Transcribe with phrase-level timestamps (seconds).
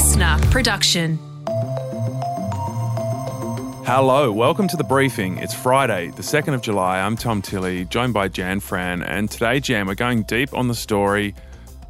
[0.00, 1.18] listener production.
[3.84, 5.36] Hello, welcome to the briefing.
[5.36, 7.00] It's Friday, the 2nd of July.
[7.00, 10.74] I'm Tom Tilley, joined by Jan Fran, and today, Jan, we're going deep on the
[10.74, 11.34] story,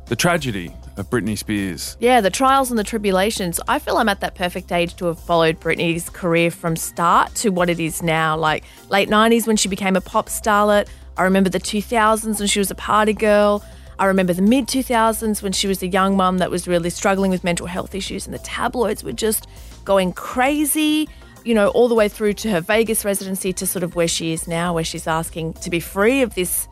[0.06, 1.96] the tragedy of Britney Spears.
[2.00, 3.60] Yeah, the trials and the tribulations.
[3.68, 7.50] I feel I'm at that perfect age to have followed Britney's career from start to
[7.50, 8.36] what it is now.
[8.36, 10.88] Like late 90s when she became a pop starlet.
[11.16, 13.64] I remember the 2000s when she was a party girl.
[14.00, 17.30] I remember the mid 2000s when she was a young mum that was really struggling
[17.30, 19.46] with mental health issues, and the tabloids were just
[19.84, 21.08] going crazy
[21.42, 24.32] you know, all the way through to her Vegas residency to sort of where she
[24.34, 26.68] is now, where she's asking to be free of this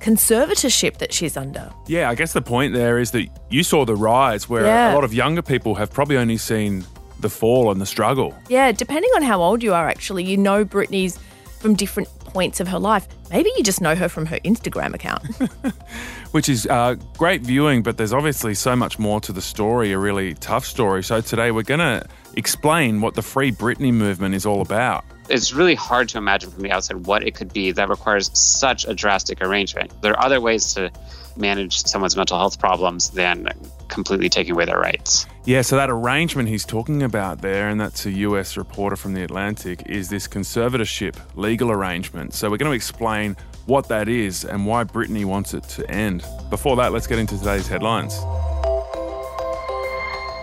[0.00, 1.70] conservatorship that she's under.
[1.86, 4.92] Yeah, I guess the point there is that you saw the rise where Yeah.
[4.92, 6.84] a lot of younger people have probably only seen
[7.20, 8.34] the fall and the struggle.
[8.48, 11.18] Yeah, depending on how old you are, actually, you know Britney's
[11.60, 13.06] from different points of her life.
[13.30, 15.24] Maybe you just know her from her Instagram account.
[16.32, 19.98] which is uh, great viewing, but there's obviously so much more to the story, a
[19.98, 21.02] really tough story.
[21.02, 25.04] So today we're going to explain what the Free Britney movement is all about.
[25.28, 28.84] it's really hard to imagine from the outside what it could be that requires such
[28.84, 29.92] a drastic arrangement.
[30.02, 30.90] There are other ways to
[31.36, 33.48] manage someone's mental health problems than
[33.88, 35.26] completely taking away their rights.
[35.44, 39.22] Yeah, so that arrangement he's talking about there, and that's a US reporter from The
[39.22, 42.34] Atlantic, is this conservatorship legal arrangement.
[42.34, 43.36] So we're going to explain
[43.66, 46.24] what that is and why Britney wants it to end.
[46.50, 48.18] Before that, let's get into today's headlines.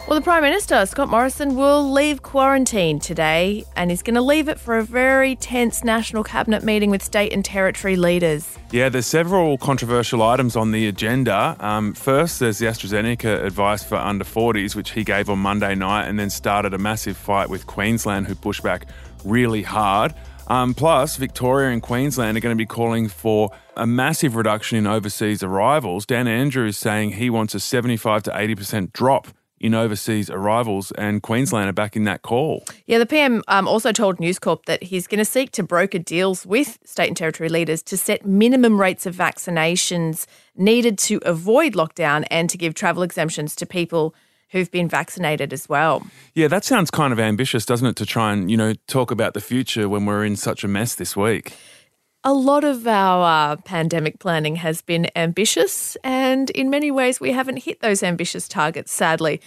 [0.07, 4.47] Well, the Prime Minister, Scott Morrison, will leave quarantine today and he's going to leave
[4.47, 8.57] it for a very tense national cabinet meeting with state and territory leaders.
[8.71, 11.57] Yeah, there's several controversial items on the agenda.
[11.59, 16.07] Um, first, there's the AstraZeneca advice for under 40s, which he gave on Monday night,
[16.07, 18.87] and then started a massive fight with Queensland, who pushed back
[19.25, 20.15] really hard.
[20.47, 24.87] Um, plus, Victoria and Queensland are going to be calling for a massive reduction in
[24.87, 26.05] overseas arrivals.
[26.05, 29.27] Dan Andrews is saying he wants a 75 to 80% drop
[29.59, 32.63] in overseas arrivals, and Queensland are back in that call.
[32.85, 35.99] Yeah, the PM um, also told News Corp that he's going to seek to broker
[35.99, 40.25] deals with state and territory leaders to set minimum rates of vaccinations
[40.55, 44.13] needed to avoid lockdown and to give travel exemptions to people
[44.51, 46.05] who've been vaccinated as well.
[46.33, 49.33] Yeah, that sounds kind of ambitious, doesn't it, to try and, you know, talk about
[49.33, 51.53] the future when we're in such a mess this week?
[52.27, 57.31] A lot of our uh, pandemic planning has been ambitious, and in many ways, we
[57.31, 59.39] haven't hit those ambitious targets, sadly.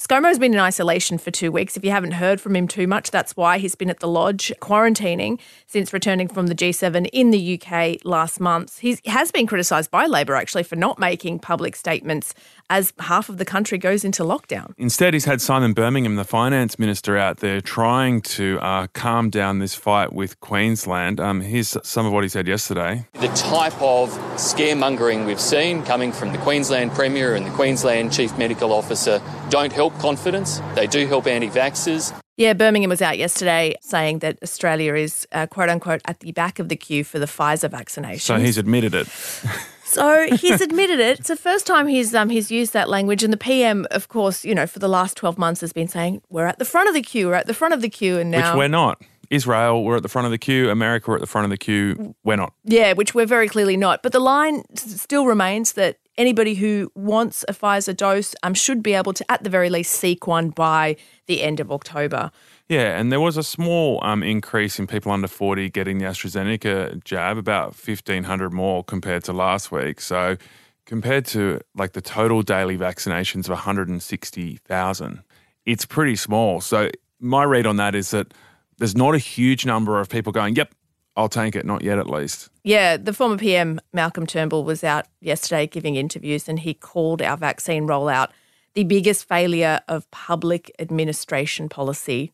[0.00, 1.76] ScoMo's been in isolation for two weeks.
[1.76, 4.52] If you haven't heard from him too much, that's why he's been at the lodge
[4.60, 8.78] quarantining since returning from the G7 in the UK last month.
[8.78, 12.32] He has been criticised by Labor actually for not making public statements
[12.70, 14.72] as half of the country goes into lockdown.
[14.78, 19.58] Instead, he's had Simon Birmingham, the finance minister, out there trying to uh, calm down
[19.58, 21.18] this fight with Queensland.
[21.18, 23.04] Um, here's some of what he said yesterday.
[23.14, 28.36] The type of scaremongering we've seen coming from the Queensland Premier and the Queensland Chief
[28.38, 30.60] Medical Officer don't help confidence.
[30.74, 32.18] They do help anti vaxxers.
[32.36, 36.58] Yeah, Birmingham was out yesterday saying that Australia is uh, quote unquote at the back
[36.60, 38.20] of the queue for the Pfizer vaccination.
[38.20, 39.08] So he's admitted it.
[39.88, 41.18] So he's admitted it.
[41.18, 44.44] It's the first time he's um he's used that language, and the PM, of course,
[44.44, 46.94] you know, for the last twelve months has been saying we're at the front of
[46.94, 49.00] the queue, we're at the front of the queue, and now Which we're not.
[49.30, 50.68] Israel, we're at the front of the queue.
[50.68, 52.14] America, we're at the front of the queue.
[52.22, 52.52] We're not.
[52.64, 54.02] yeah, which we're very clearly not.
[54.02, 58.92] But the line still remains that anybody who wants a Pfizer dose um should be
[58.92, 60.96] able to, at the very least, seek one by
[61.26, 62.30] the end of October.
[62.68, 67.02] Yeah, and there was a small um, increase in people under 40 getting the AstraZeneca
[67.02, 70.02] jab, about 1,500 more compared to last week.
[70.02, 70.36] So,
[70.84, 75.22] compared to like the total daily vaccinations of 160,000,
[75.64, 76.60] it's pretty small.
[76.60, 76.90] So,
[77.20, 78.34] my read on that is that
[78.76, 80.72] there's not a huge number of people going, yep,
[81.18, 82.48] I'll take it, not yet at least.
[82.62, 87.36] Yeah, the former PM Malcolm Turnbull was out yesterday giving interviews, and he called our
[87.36, 88.28] vaccine rollout
[88.74, 92.32] the biggest failure of public administration policy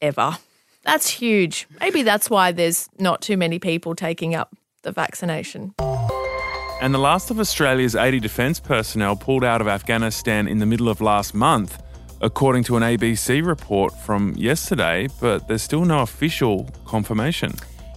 [0.00, 0.38] ever.
[0.84, 1.66] That's huge.
[1.80, 5.74] Maybe that's why there's not too many people taking up the vaccination.
[6.80, 10.88] And the last of Australia's 80 defence personnel pulled out of Afghanistan in the middle
[10.88, 11.82] of last month,
[12.22, 17.52] according to an ABC report from yesterday, but there's still no official confirmation.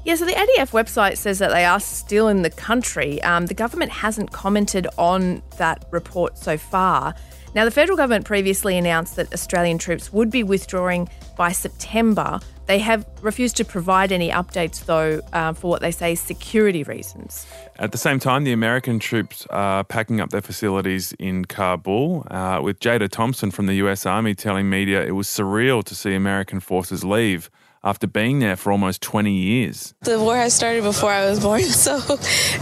[0.07, 3.21] Yeah, so the ADF website says that they are still in the country.
[3.23, 7.13] Um, the government hasn't commented on that report so far.
[7.53, 12.39] Now, the federal government previously announced that Australian troops would be withdrawing by September.
[12.67, 16.83] They have refused to provide any updates, though, uh, for what they say is security
[16.83, 17.45] reasons.
[17.77, 22.61] At the same time, the American troops are packing up their facilities in Kabul, uh,
[22.63, 26.61] with Jada Thompson from the US Army telling media it was surreal to see American
[26.61, 27.49] forces leave
[27.83, 29.93] after being there for almost 20 years.
[30.01, 31.99] The war has started before I was born, so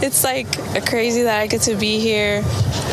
[0.02, 0.46] it's like
[0.86, 2.42] crazy that I get to be here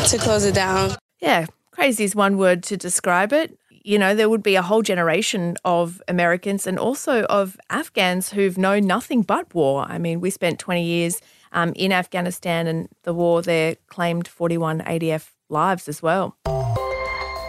[0.08, 0.96] to close it down.
[1.20, 3.58] Yeah, crazy is one word to describe it.
[3.86, 8.56] you know, there would be a whole generation of Americans and also of Afghans who've
[8.56, 9.84] known nothing but war.
[9.86, 11.20] I mean, we spent 20 years
[11.52, 16.36] um, in Afghanistan, and the war there claimed 41 ADF lives as well.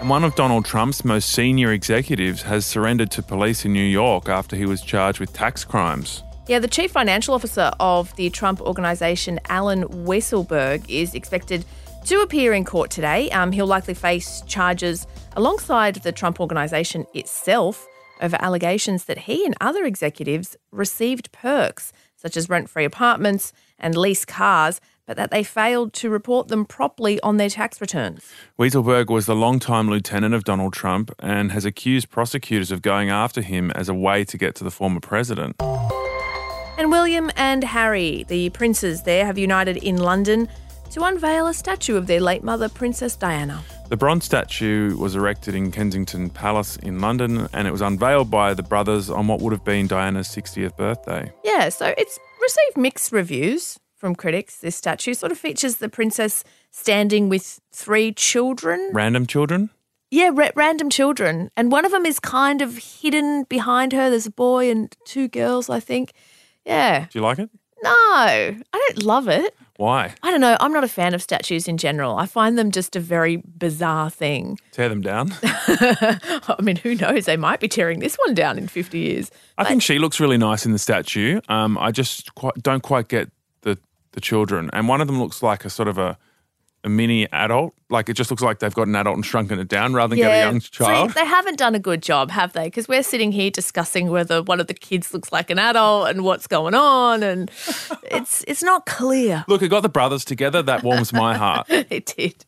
[0.08, 4.56] One of Donald Trump's most senior executives has surrendered to police in New York after
[4.56, 6.22] he was charged with tax crimes.
[6.48, 11.66] Yeah, the chief financial officer of the Trump organization, Allen Weisselberg, is expected
[12.06, 13.32] to appear in court today.
[13.32, 17.88] Um, he'll likely face charges alongside the Trump organization itself
[18.22, 23.98] over allegations that he and other executives received perks, such as rent free apartments and
[23.98, 28.24] leased cars, but that they failed to report them properly on their tax returns.
[28.60, 33.42] Weisselberg was the longtime lieutenant of Donald Trump and has accused prosecutors of going after
[33.42, 35.56] him as a way to get to the former president.
[36.78, 40.50] And William and Harry, the princes there, have united in London
[40.92, 43.64] to unveil a statue of their late mother, Princess Diana.
[43.90, 48.54] The bronze statue was erected in Kensington Palace in London and it was unveiled by
[48.54, 51.32] the brothers on what would have been Diana's 60th birthday.
[51.44, 54.58] Yeah, so it's received mixed reviews from critics.
[54.58, 58.90] This statue sort of features the princess standing with three children.
[58.94, 59.70] Random children?
[60.12, 61.50] Yeah, ra- random children.
[61.58, 64.10] And one of them is kind of hidden behind her.
[64.10, 66.14] There's a boy and two girls, I think.
[66.66, 67.08] Yeah.
[67.10, 67.50] Do you like it?
[67.84, 69.56] No, I don't love it.
[69.78, 70.16] Why?
[70.24, 70.56] I don't know.
[70.62, 72.16] I'm not a fan of statues in general.
[72.16, 74.58] I find them just a very bizarre thing.
[74.72, 75.34] Tear them down.
[75.44, 77.26] I mean, who knows?
[77.26, 79.32] They might be tearing this one down in 50 years.
[79.58, 81.42] I think she looks really nice in the statue.
[81.50, 83.30] Um, I just quite, don't quite get
[84.16, 86.18] the children, and one of them looks like a sort of a
[86.86, 87.74] a mini adult.
[87.90, 90.20] Like it just looks like they've got an adult and shrunken it down rather than
[90.20, 91.12] get a young child.
[91.14, 92.66] They haven't done a good job, have they?
[92.66, 96.24] Because we're sitting here discussing whether one of the kids looks like an adult and
[96.24, 97.50] what's going on, and
[98.04, 99.44] it's it's not clear.
[99.48, 100.62] Look, it got the brothers together.
[100.62, 101.68] That warms my heart.
[101.70, 102.46] it did.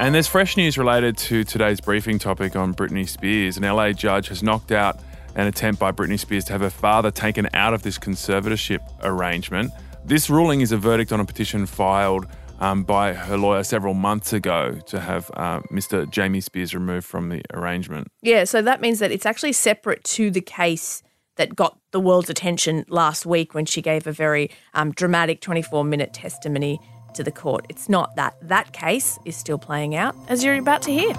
[0.00, 3.56] And there's fresh news related to today's briefing topic on Britney Spears.
[3.56, 5.00] An LA judge has knocked out
[5.34, 9.72] an attempt by Britney Spears to have her father taken out of this conservatorship arrangement.
[10.08, 12.26] This ruling is a verdict on a petition filed
[12.60, 16.08] um, by her lawyer several months ago to have uh, Mr.
[16.08, 18.08] Jamie Spears removed from the arrangement.
[18.22, 21.02] Yeah, so that means that it's actually separate to the case
[21.36, 25.84] that got the world's attention last week when she gave a very um, dramatic 24
[25.84, 26.80] minute testimony
[27.12, 27.66] to the court.
[27.68, 28.34] It's not that.
[28.40, 31.12] That case is still playing out, as you're about to hear.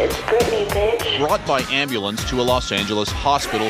[0.00, 1.18] It's Britney, bitch.
[1.18, 3.68] brought by ambulance to a Los Angeles hospital.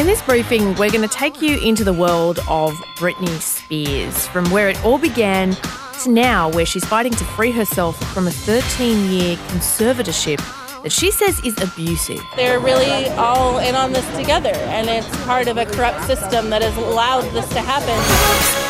[0.00, 4.48] In this briefing, we're going to take you into the world of Britney Spears, from
[4.52, 5.56] where it all began
[6.02, 10.38] to now, where she's fighting to free herself from a 13 year conservatorship
[10.84, 12.22] that she says is abusive.
[12.36, 16.62] They're really all in on this together, and it's part of a corrupt system that
[16.62, 18.65] has allowed this to happen.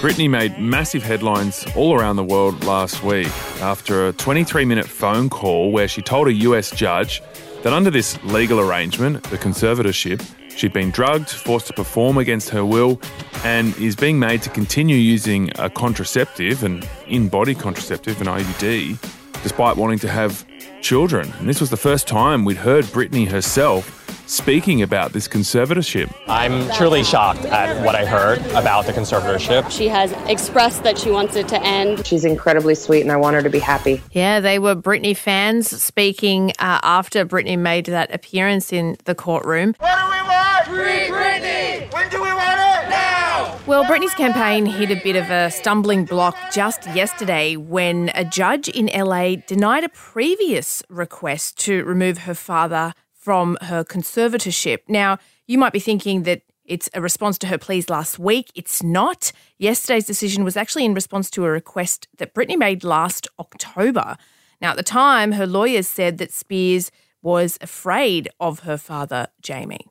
[0.00, 3.28] Britney made massive headlines all around the world last week
[3.60, 7.22] after a 23 minute phone call where she told a US judge
[7.62, 10.24] that under this legal arrangement, the conservatorship,
[10.56, 12.98] she'd been drugged, forced to perform against her will,
[13.44, 19.42] and is being made to continue using a contraceptive, an in body contraceptive, an IUD,
[19.42, 20.46] despite wanting to have
[20.80, 21.30] children.
[21.40, 23.99] And this was the first time we'd heard Britney herself
[24.30, 26.14] speaking about this conservatorship.
[26.28, 29.70] I'm truly shocked at what I heard about the conservatorship.
[29.70, 32.06] She has expressed that she wants it to end.
[32.06, 34.00] She's incredibly sweet, and I want her to be happy.
[34.12, 39.74] Yeah, they were Britney fans speaking uh, after Britney made that appearance in the courtroom.
[39.78, 40.66] What do we want?
[40.66, 41.92] Free Britney!
[41.92, 42.88] When do we want it?
[42.88, 43.58] Now!
[43.66, 48.68] Well, Britney's campaign hit a bit of a stumbling block just yesterday when a judge
[48.68, 54.78] in LA denied a previous request to remove her father from her conservatorship.
[54.88, 58.50] Now, you might be thinking that it's a response to her pleas last week.
[58.54, 59.32] It's not.
[59.58, 64.16] Yesterday's decision was actually in response to a request that Britney made last October.
[64.60, 66.90] Now, at the time, her lawyers said that Spears
[67.22, 69.86] was afraid of her father, Jamie.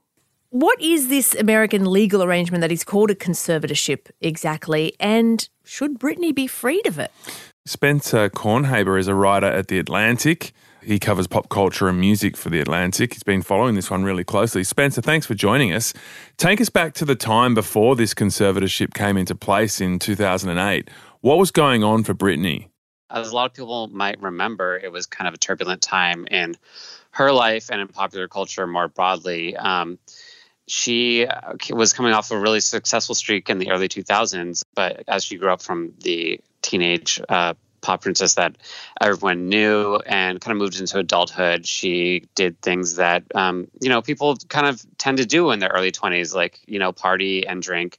[0.51, 4.93] What is this American legal arrangement that is called a conservatorship exactly?
[4.99, 7.11] And should Britney be freed of it?
[7.69, 10.53] Spencer Kornhaber is a writer at The Atlantic.
[10.81, 13.13] He covers pop culture and music for The Atlantic.
[13.13, 14.63] He's been following this one really closely.
[14.63, 15.93] Spencer, thanks for joining us.
[16.37, 20.89] Take us back to the time before this conservatorship came into place in 2008.
[21.21, 22.69] What was going on for Britney?
[23.11, 26.55] As a lot of people might remember, it was kind of a turbulent time in
[27.11, 29.55] her life and in popular culture more broadly.
[29.55, 29.99] Um,
[30.67, 35.23] she uh, was coming off a really successful streak in the early 2000s, but as
[35.23, 38.55] she grew up from the teenage uh, pop princess that
[38.99, 41.65] everyone knew and kind of moved into adulthood.
[41.65, 45.69] She did things that, um, you know, people kind of tend to do in their
[45.69, 47.97] early 20s, like, you know, party and drink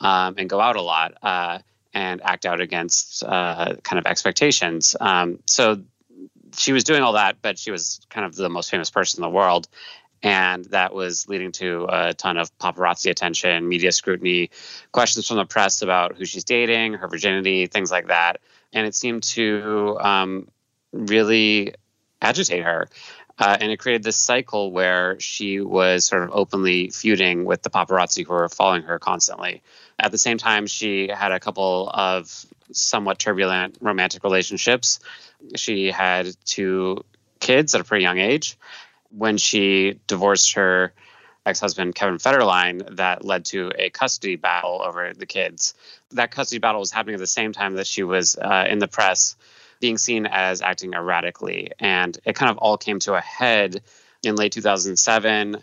[0.00, 1.58] um, and go out a lot uh,
[1.94, 4.96] and act out against uh, kind of expectations.
[5.00, 5.82] Um, so
[6.56, 9.30] she was doing all that, but she was kind of the most famous person in
[9.30, 9.68] the world.
[10.22, 14.50] And that was leading to a ton of paparazzi attention, media scrutiny,
[14.92, 18.40] questions from the press about who she's dating, her virginity, things like that.
[18.72, 20.48] And it seemed to um,
[20.92, 21.74] really
[22.20, 22.88] agitate her.
[23.38, 27.70] Uh, and it created this cycle where she was sort of openly feuding with the
[27.70, 29.62] paparazzi who were following her constantly.
[29.98, 35.00] At the same time, she had a couple of somewhat turbulent romantic relationships.
[35.56, 37.02] She had two
[37.40, 38.58] kids at a pretty young age.
[39.10, 40.92] When she divorced her
[41.44, 45.74] ex husband, Kevin Federline, that led to a custody battle over the kids.
[46.12, 48.88] That custody battle was happening at the same time that she was uh, in the
[48.88, 49.36] press
[49.80, 51.72] being seen as acting erratically.
[51.78, 53.82] And it kind of all came to a head
[54.22, 55.56] in late 2007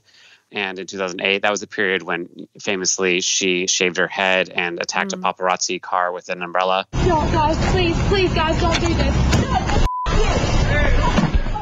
[0.52, 1.42] and in 2008.
[1.42, 5.20] That was the period when famously she shaved her head and attacked mm.
[5.20, 6.88] a paparazzi car with an umbrella.
[6.94, 9.16] No, guys, please, please, guys, don't do this.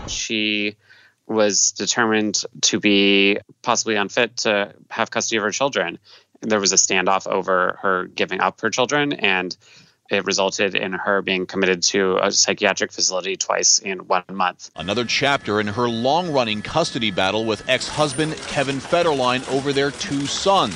[0.08, 0.75] She
[1.27, 5.98] was determined to be possibly unfit to have custody of her children.
[6.41, 9.55] There was a standoff over her giving up her children, and
[10.10, 14.70] it resulted in her being committed to a psychiatric facility twice in one month.
[14.75, 19.91] Another chapter in her long running custody battle with ex husband Kevin Federline over their
[19.91, 20.75] two sons.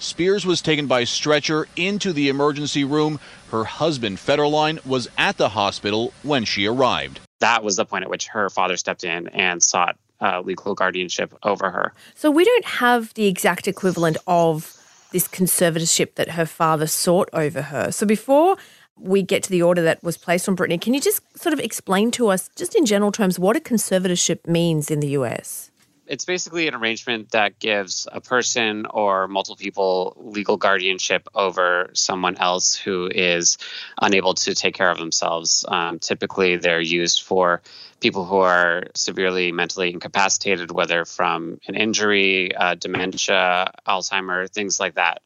[0.00, 3.18] Spears was taken by stretcher into the emergency room.
[3.50, 7.18] Her husband, Federline, was at the hospital when she arrived.
[7.40, 11.34] That was the point at which her father stepped in and sought uh, legal guardianship
[11.42, 11.92] over her.
[12.14, 14.74] So we don't have the exact equivalent of
[15.12, 17.90] this conservatorship that her father sought over her.
[17.92, 18.56] So before
[18.96, 21.60] we get to the order that was placed on Britney, can you just sort of
[21.60, 25.70] explain to us, just in general terms, what a conservatorship means in the US?
[26.08, 32.36] It's basically an arrangement that gives a person or multiple people legal guardianship over someone
[32.38, 33.58] else who is
[34.00, 35.66] unable to take care of themselves.
[35.68, 37.60] Um, typically, they're used for
[38.00, 44.94] people who are severely mentally incapacitated, whether from an injury, uh, dementia, Alzheimer, things like
[44.94, 45.20] that.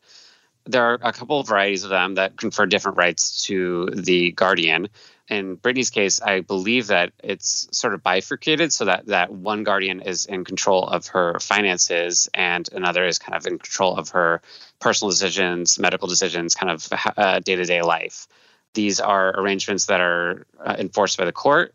[0.65, 4.89] There are a couple of varieties of them that confer different rights to the guardian.
[5.33, 10.03] In Britney's case, I believe that it's sort of bifurcated so that, that one guardian
[10.03, 14.43] is in control of her finances and another is kind of in control of her
[14.79, 18.29] personal decisions, medical decisions, kind of day to day life.
[18.75, 21.75] These are arrangements that are uh, enforced by the court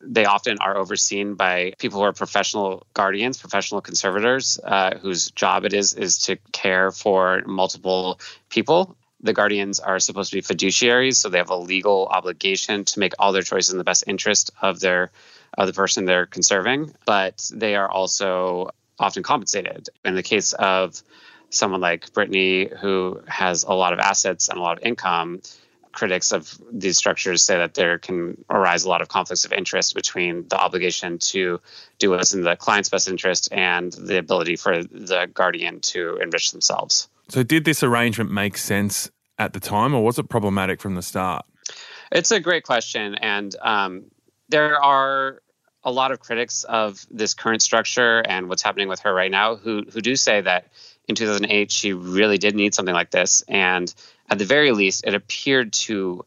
[0.00, 5.64] they often are overseen by people who are professional guardians, professional conservators, uh, whose job
[5.64, 8.20] it is is to care for multiple
[8.50, 8.96] people.
[9.26, 13.12] The guardians are supposed to be fiduciaries, so they have a legal obligation to make
[13.18, 15.10] all their choices in the best interest of their
[15.58, 16.94] of the person they're conserving.
[17.06, 19.88] But they are also often compensated.
[20.04, 21.02] In the case of
[21.50, 25.42] someone like Britney, who has a lot of assets and a lot of income,
[25.90, 29.94] critics of these structures say that there can arise a lot of conflicts of interest
[29.94, 31.60] between the obligation to
[31.98, 36.52] do what's in the client's best interest and the ability for the guardian to enrich
[36.52, 37.08] themselves.
[37.28, 41.02] So, did this arrangement make sense at the time, or was it problematic from the
[41.02, 41.44] start?
[42.12, 44.04] It's a great question, and um,
[44.48, 45.42] there are
[45.84, 49.54] a lot of critics of this current structure and what's happening with her right now
[49.54, 50.66] who who do say that
[51.06, 53.94] in 2008 she really did need something like this and
[54.28, 56.24] at the very least, it appeared to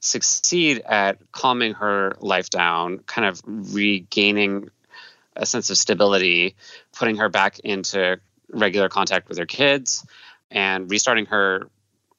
[0.00, 4.70] succeed at calming her life down, kind of regaining
[5.36, 6.56] a sense of stability,
[6.92, 8.18] putting her back into
[8.50, 10.06] regular contact with her kids,
[10.50, 11.68] and restarting her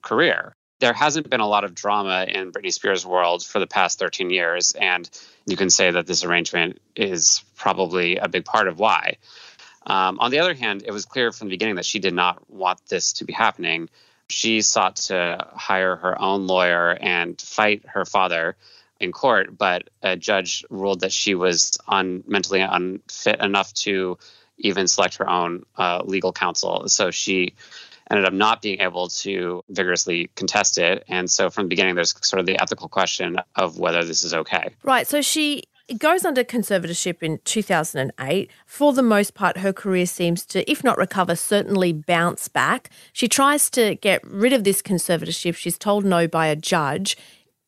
[0.03, 0.55] career.
[0.79, 4.29] There hasn't been a lot of drama in Britney Spears' world for the past 13
[4.29, 5.09] years, and
[5.45, 9.17] you can say that this arrangement is probably a big part of why.
[9.87, 12.49] Um, on the other hand, it was clear from the beginning that she did not
[12.51, 13.89] want this to be happening
[14.33, 18.55] she sought to hire her own lawyer and fight her father
[18.99, 24.17] in court, but a judge ruled that she was un, mentally unfit enough to
[24.57, 26.87] even select her own uh, legal counsel.
[26.87, 27.55] So she
[28.09, 31.03] ended up not being able to vigorously contest it.
[31.07, 34.33] And so from the beginning, there's sort of the ethical question of whether this is
[34.33, 34.73] okay.
[34.83, 35.07] Right.
[35.07, 35.63] So she
[35.97, 38.49] goes under conservatorship in 2008.
[38.65, 42.89] For the most part, her career seems to, if not recover, certainly bounce back.
[43.11, 45.55] She tries to get rid of this conservatorship.
[45.55, 47.17] She's told no by a judge.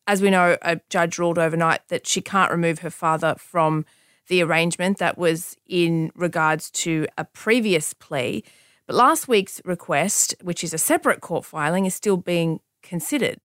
[0.07, 3.85] As we know, a judge ruled overnight that she can't remove her father from
[4.27, 8.43] the arrangement that was in regards to a previous plea.
[8.87, 13.39] But last week's request, which is a separate court filing, is still being considered.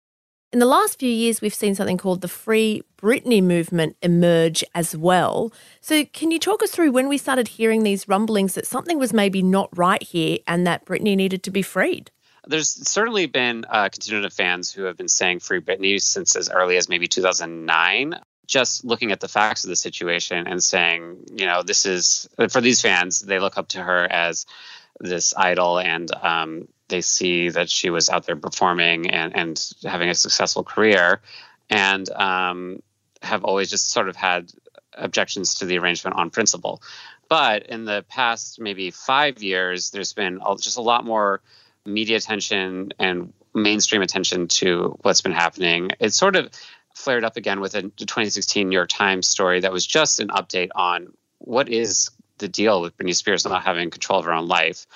[0.51, 4.97] In the last few years, we've seen something called the Free Britney movement emerge as
[4.97, 5.53] well.
[5.81, 9.13] So, can you talk us through when we started hearing these rumblings that something was
[9.13, 12.11] maybe not right here and that Britney needed to be freed?
[12.47, 16.49] There's certainly been a contingent of fans who have been saying Free Britney since as
[16.51, 21.45] early as maybe 2009 just looking at the facts of the situation and saying, you
[21.45, 24.47] know, this is for these fans, they look up to her as
[25.01, 30.09] this idol and um, they see that she was out there performing and, and having
[30.09, 31.21] a successful career
[31.71, 32.83] and um,
[33.23, 34.51] have always just sort of had
[34.95, 36.83] objections to the arrangement on principle.
[37.29, 41.43] But in the past maybe five years, there's been just a lot more
[41.85, 45.91] media attention and mainstream attention to what's been happening.
[46.01, 46.51] It's sort of
[46.95, 50.71] flared up again with a 2016 New York Times story that was just an update
[50.75, 54.87] on what is the deal with Britney Spears not having control of her own life.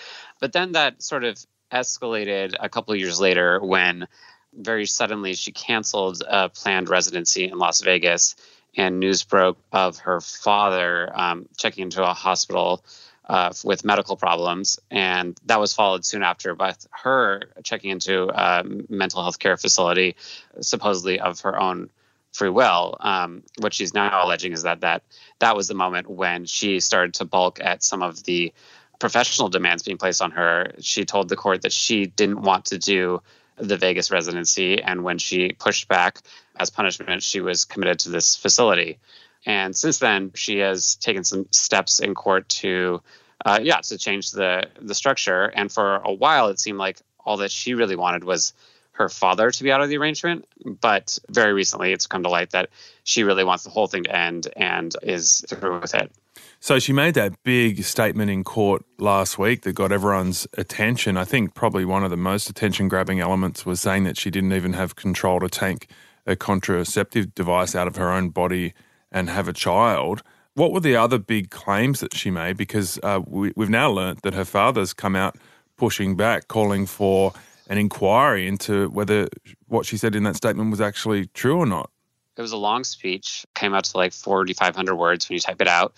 [0.40, 4.06] But then that sort of escalated a couple years later when
[4.52, 8.36] very suddenly she canceled a planned residency in Las Vegas
[8.76, 12.84] and news broke of her father um, checking into a hospital
[13.28, 14.78] uh, with medical problems.
[14.90, 20.16] And that was followed soon after by her checking into a mental health care facility,
[20.60, 21.90] supposedly of her own
[22.32, 22.96] free will.
[23.00, 25.02] Um, what she's now alleging is that, that
[25.38, 28.52] that was the moment when she started to balk at some of the
[28.98, 30.72] professional demands being placed on her.
[30.80, 33.22] She told the court that she didn't want to do
[33.56, 34.82] the Vegas residency.
[34.82, 36.18] And when she pushed back
[36.56, 38.98] as punishment, she was committed to this facility.
[39.44, 43.02] And since then, she has taken some steps in court to,
[43.44, 45.44] uh, yeah, to change the the structure.
[45.44, 48.52] And for a while, it seemed like all that she really wanted was
[48.92, 50.46] her father to be out of the arrangement.
[50.64, 52.70] But very recently, it's come to light that
[53.04, 56.12] she really wants the whole thing to end and is through with it.
[56.60, 61.16] So she made that big statement in court last week that got everyone's attention.
[61.16, 64.52] I think probably one of the most attention grabbing elements was saying that she didn't
[64.52, 65.90] even have control to take
[66.24, 68.74] a contraceptive device out of her own body
[69.10, 70.22] and have a child.
[70.54, 72.56] What were the other big claims that she made?
[72.56, 75.36] Because uh, we, we've now learnt that her father's come out
[75.76, 77.32] pushing back, calling for
[77.68, 79.28] an inquiry into whether
[79.68, 81.90] what she said in that statement was actually true or not.
[82.36, 85.68] It was a long speech, came out to like 4,500 words when you type it
[85.68, 85.94] out,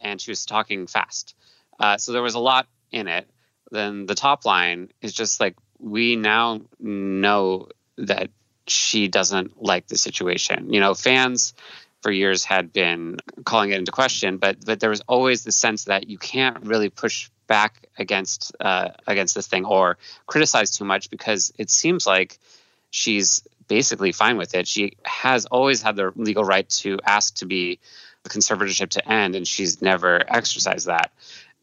[0.00, 1.34] and she was talking fast.
[1.80, 3.28] Uh, so there was a lot in it.
[3.70, 8.30] Then the top line is just like, we now know that
[8.66, 10.72] she doesn't like the situation.
[10.72, 11.54] You know, fans
[12.02, 15.84] for years had been calling it into question, but but there was always the sense
[15.84, 21.10] that you can't really push back against uh, against this thing or criticize too much
[21.10, 22.38] because it seems like
[22.90, 24.68] she's basically fine with it.
[24.68, 27.80] She has always had the legal right to ask to be
[28.22, 31.12] the conservatorship to end, and she's never exercised that.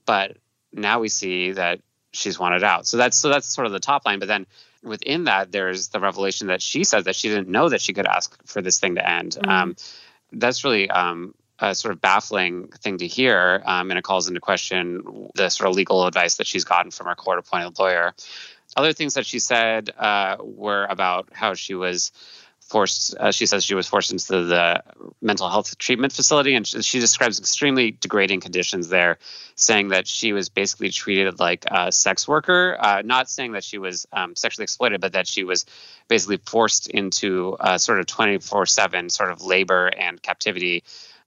[0.06, 0.38] But
[0.74, 1.80] now we see that
[2.12, 2.88] she's wanted out.
[2.88, 4.20] So that's so that's sort of the top line.
[4.20, 4.46] But then
[4.84, 8.08] within that, there's the revelation that she says that she didn't know that she could
[8.08, 9.38] ask for this thing to end.
[9.42, 9.50] Mm.
[9.50, 9.76] Um,
[10.32, 14.40] that's really um, a sort of baffling thing to hear, um, and it calls into
[14.40, 18.14] question the sort of legal advice that she's gotten from her court-appointed lawyer.
[18.76, 22.12] Other things that she said uh, were about how she was
[22.60, 23.16] forced.
[23.18, 24.84] Uh, she says she was forced into the
[25.22, 29.18] mental health treatment facility, and she, she, describes extremely degrading conditions there,
[29.56, 32.76] saying that she was basically treated like a sex worker.
[32.78, 35.66] Uh, not saying that she was um, sexually exploited, but that she was
[36.10, 40.84] basically forced into sort of twenty four seven sort of labor and captivity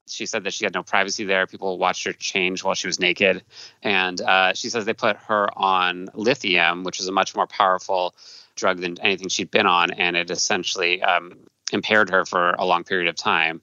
[0.09, 1.47] she said that she had no privacy there.
[1.47, 3.43] People watched her change while she was naked.
[3.83, 8.15] And uh, she says they put her on lithium, which is a much more powerful
[8.57, 9.91] drug than anything she'd been on.
[9.93, 11.39] And it essentially um,
[11.73, 13.61] impaired her for a long period of time.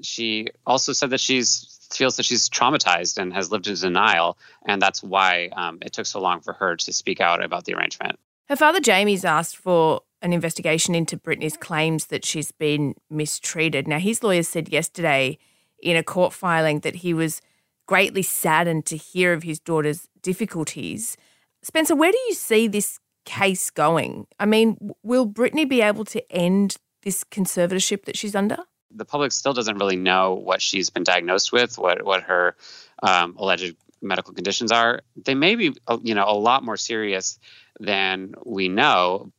[0.00, 4.38] She also said that she's feels that she's traumatized and has lived in denial.
[4.64, 7.74] And that's why um, it took so long for her to speak out about the
[7.74, 8.18] arrangement.
[8.48, 13.88] Her father, Jamie's asked for an investigation into Britney's claims that she's been mistreated.
[13.88, 15.38] Now, his lawyers said yesterday
[15.82, 17.42] in a court filing that he was
[17.86, 21.16] greatly saddened to hear of his daughter's difficulties.
[21.62, 24.26] Spencer, where do you see this case going?
[24.40, 28.58] I mean, will Britney be able to end this conservatorship that she's under?
[28.94, 32.56] The public still doesn't really know what she's been diagnosed with, what what her
[33.02, 35.00] um, alleged medical conditions are.
[35.16, 37.38] They may be, uh, you know, a lot more serious
[37.80, 39.32] than we know.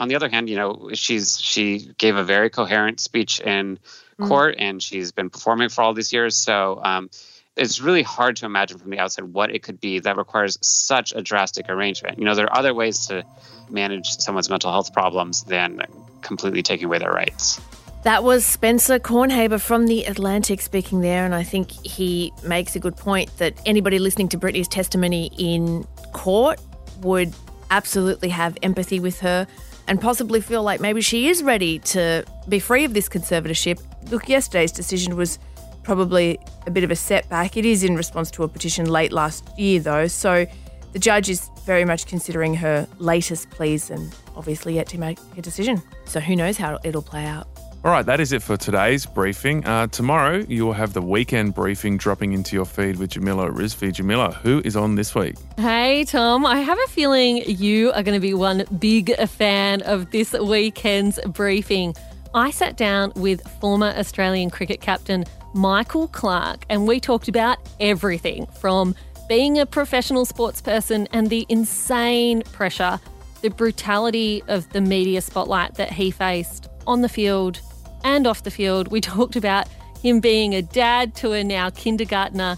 [0.00, 3.78] On the other hand, you know, she's she gave a very coherent speech in
[4.18, 4.28] mm.
[4.28, 6.36] court, and she's been performing for all these years.
[6.36, 7.10] So um,
[7.56, 11.12] it's really hard to imagine from the outside what it could be that requires such
[11.14, 12.18] a drastic arrangement.
[12.18, 13.24] You know, there are other ways to
[13.70, 15.80] manage someone's mental health problems than
[16.22, 17.60] completely taking away their rights.
[18.02, 22.78] That was Spencer Kornhaber from The Atlantic speaking there, and I think he makes a
[22.78, 26.60] good point that anybody listening to Britney's testimony in court
[27.00, 27.32] would
[27.70, 29.46] absolutely have empathy with her
[29.86, 33.80] and possibly feel like maybe she is ready to be free of this conservatorship.
[34.10, 35.38] Look, yesterday's decision was
[35.82, 37.56] probably a bit of a setback.
[37.56, 40.46] It is in response to a petition late last year, though, so
[40.92, 45.42] the judge is very much considering her latest pleas and obviously yet to make a
[45.42, 45.82] decision.
[46.06, 47.53] So who knows how it'll play out.
[47.84, 49.62] All right, that is it for today's briefing.
[49.66, 53.92] Uh, tomorrow, you'll have the weekend briefing dropping into your feed with Jamila Rizvi.
[53.92, 55.34] Jamila, who is on this week?
[55.58, 56.46] Hey, Tom.
[56.46, 61.20] I have a feeling you are going to be one big fan of this weekend's
[61.26, 61.94] briefing.
[62.32, 68.46] I sat down with former Australian cricket captain Michael Clarke, and we talked about everything
[68.46, 68.94] from
[69.28, 72.98] being a professional sports person and the insane pressure,
[73.42, 77.60] the brutality of the media spotlight that he faced on the field
[78.04, 78.88] and off the field.
[78.88, 79.68] We talked about
[80.00, 82.56] him being a dad to a now kindergartner,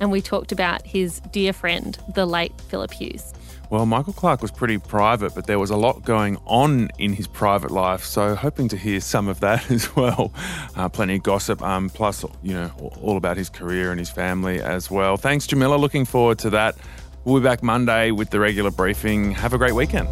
[0.00, 3.32] and we talked about his dear friend, the late Philip Hughes.
[3.70, 7.26] Well, Michael Clarke was pretty private, but there was a lot going on in his
[7.26, 8.02] private life.
[8.02, 10.32] So, hoping to hear some of that as well.
[10.74, 12.70] Uh, plenty of gossip, um, plus, you know,
[13.02, 15.16] all about his career and his family as well.
[15.18, 15.76] Thanks, Jamila.
[15.76, 16.76] Looking forward to that.
[17.24, 19.32] We'll be back Monday with the regular briefing.
[19.32, 20.08] Have a great weekend.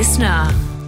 [0.00, 0.79] listener.